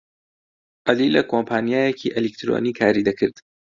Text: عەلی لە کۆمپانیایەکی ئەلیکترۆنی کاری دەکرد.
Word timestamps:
عەلی 0.87 1.13
لە 1.15 1.21
کۆمپانیایەکی 1.31 2.13
ئەلیکترۆنی 2.15 2.77
کاری 2.79 3.05
دەکرد. 3.07 3.35